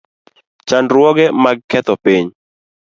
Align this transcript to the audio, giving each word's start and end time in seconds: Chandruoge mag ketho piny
Chandruoge 0.67 1.25
mag 1.43 1.57
ketho 1.69 1.95
piny 2.03 2.27